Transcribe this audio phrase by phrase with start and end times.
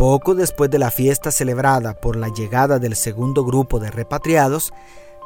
[0.00, 4.72] poco después de la fiesta celebrada por la llegada del segundo grupo de repatriados,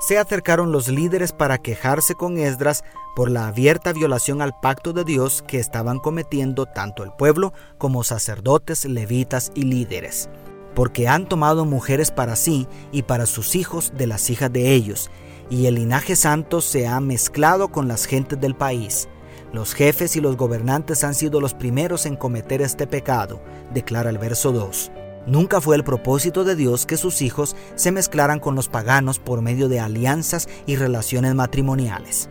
[0.00, 2.82] se acercaron los líderes para quejarse con Esdras
[3.14, 8.02] por la abierta violación al pacto de Dios que estaban cometiendo tanto el pueblo como
[8.02, 10.28] sacerdotes, levitas y líderes,
[10.74, 15.08] porque han tomado mujeres para sí y para sus hijos de las hijas de ellos,
[15.50, 19.06] y el linaje santo se ha mezclado con las gentes del país.
[19.54, 23.40] Los jefes y los gobernantes han sido los primeros en cometer este pecado,
[23.72, 24.90] declara el verso 2.
[25.28, 29.42] Nunca fue el propósito de Dios que sus hijos se mezclaran con los paganos por
[29.42, 32.28] medio de alianzas y relaciones matrimoniales.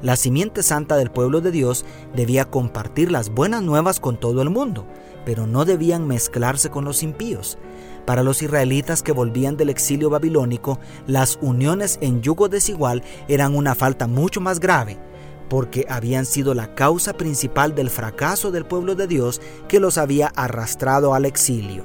[0.00, 1.84] La simiente santa del pueblo de Dios
[2.16, 4.86] debía compartir las buenas nuevas con todo el mundo,
[5.26, 7.58] pero no debían mezclarse con los impíos.
[8.06, 13.74] Para los israelitas que volvían del exilio babilónico, las uniones en yugo desigual eran una
[13.74, 15.11] falta mucho más grave
[15.52, 20.28] porque habían sido la causa principal del fracaso del pueblo de Dios que los había
[20.28, 21.84] arrastrado al exilio.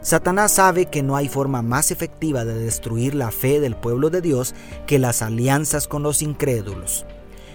[0.00, 4.20] Satanás sabe que no hay forma más efectiva de destruir la fe del pueblo de
[4.20, 4.54] Dios
[4.86, 7.04] que las alianzas con los incrédulos.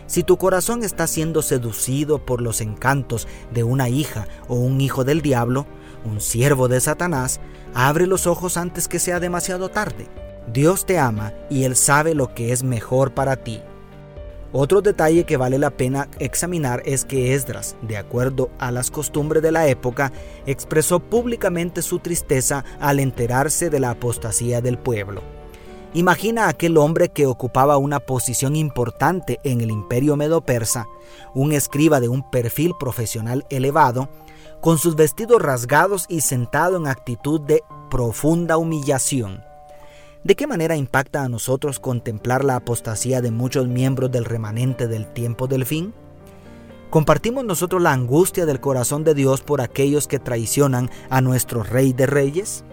[0.07, 5.05] Si tu corazón está siendo seducido por los encantos de una hija o un hijo
[5.05, 5.67] del diablo,
[6.03, 7.39] un siervo de Satanás,
[7.73, 10.09] abre los ojos antes que sea demasiado tarde.
[10.51, 13.61] Dios te ama y Él sabe lo que es mejor para ti.
[14.51, 19.43] Otro detalle que vale la pena examinar es que Esdras, de acuerdo a las costumbres
[19.43, 20.13] de la época,
[20.45, 25.21] expresó públicamente su tristeza al enterarse de la apostasía del pueblo.
[25.93, 30.87] Imagina a aquel hombre que ocupaba una posición importante en el imperio medo-persa,
[31.33, 34.09] un escriba de un perfil profesional elevado,
[34.61, 39.41] con sus vestidos rasgados y sentado en actitud de profunda humillación.
[40.25, 45.05] ¿De qué manera impacta a nosotros contemplar la apostasía de muchos miembros del remanente del
[45.05, 45.93] tiempo del fin?
[46.89, 51.93] ¿Compartimos nosotros la angustia del corazón de Dios por aquellos que traicionan a nuestro Rey
[51.93, 52.63] de Reyes?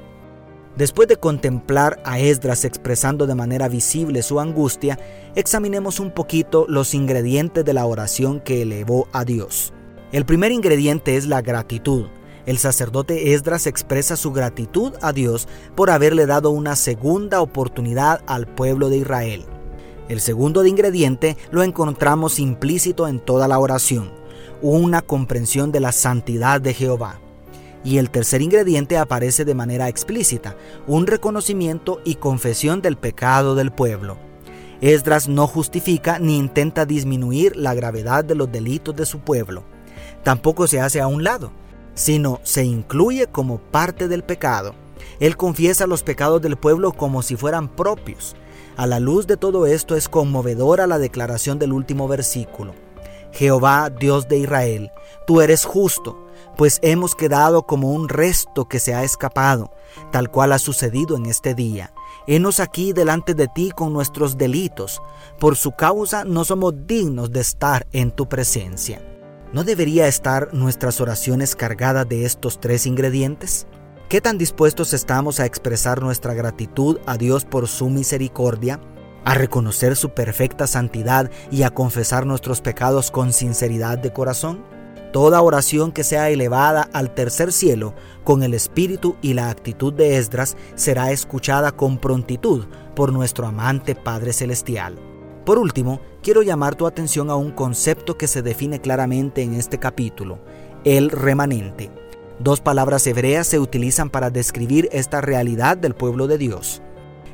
[0.78, 4.98] Después de contemplar a Esdras expresando de manera visible su angustia,
[5.34, 9.74] examinemos un poquito los ingredientes de la oración que elevó a Dios.
[10.10, 12.06] El primer ingrediente es la gratitud
[12.46, 18.46] el sacerdote Esdras expresa su gratitud a Dios por haberle dado una segunda oportunidad al
[18.46, 19.44] pueblo de Israel.
[20.08, 24.10] El segundo ingrediente lo encontramos implícito en toda la oración,
[24.60, 27.20] una comprensión de la santidad de Jehová.
[27.84, 33.72] Y el tercer ingrediente aparece de manera explícita, un reconocimiento y confesión del pecado del
[33.72, 34.18] pueblo.
[34.80, 39.64] Esdras no justifica ni intenta disminuir la gravedad de los delitos de su pueblo.
[40.24, 41.52] Tampoco se hace a un lado
[41.94, 44.74] sino se incluye como parte del pecado.
[45.20, 48.34] Él confiesa los pecados del pueblo como si fueran propios.
[48.76, 52.74] A la luz de todo esto es conmovedora la declaración del último versículo.
[53.32, 54.90] Jehová, Dios de Israel,
[55.26, 56.26] tú eres justo,
[56.56, 59.70] pues hemos quedado como un resto que se ha escapado,
[60.10, 61.92] tal cual ha sucedido en este día.
[62.26, 65.00] Henos aquí delante de ti con nuestros delitos,
[65.38, 69.02] por su causa no somos dignos de estar en tu presencia.
[69.52, 73.66] ¿No debería estar nuestras oraciones cargadas de estos tres ingredientes?
[74.08, 78.80] ¿Qué tan dispuestos estamos a expresar nuestra gratitud a Dios por su misericordia,
[79.26, 84.64] a reconocer su perfecta santidad y a confesar nuestros pecados con sinceridad de corazón?
[85.12, 90.16] Toda oración que sea elevada al tercer cielo con el espíritu y la actitud de
[90.16, 92.64] Esdras será escuchada con prontitud
[92.96, 94.98] por nuestro amante Padre Celestial.
[95.44, 99.78] Por último, quiero llamar tu atención a un concepto que se define claramente en este
[99.78, 100.38] capítulo,
[100.84, 101.90] el remanente.
[102.38, 106.80] Dos palabras hebreas se utilizan para describir esta realidad del pueblo de Dios.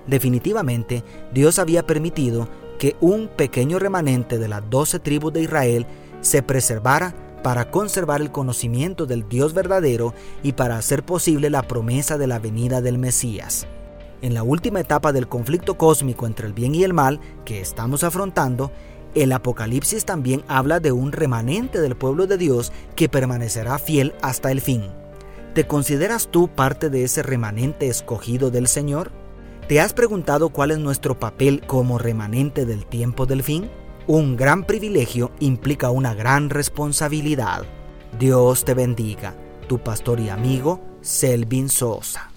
[0.06, 2.49] Definitivamente, Dios había permitido
[2.79, 5.87] que un pequeño remanente de las doce tribus de Israel
[6.20, 12.19] se preservara para conservar el conocimiento del Dios verdadero y para hacer posible la promesa
[12.19, 13.67] de la venida del Mesías.
[14.20, 18.03] En la última etapa del conflicto cósmico entre el bien y el mal que estamos
[18.03, 18.73] afrontando,
[19.15, 24.50] el Apocalipsis también habla de un remanente del pueblo de Dios que permanecerá fiel hasta
[24.50, 24.85] el fin.
[25.55, 29.12] ¿Te consideras tú parte de ese remanente escogido del Señor?
[29.69, 33.70] ¿Te has preguntado cuál es nuestro papel como remanente del tiempo del fin?
[34.06, 37.65] Un gran privilegio implica una gran responsabilidad.
[38.19, 39.35] Dios te bendiga,
[39.69, 42.27] tu pastor y amigo Selvin Sosa.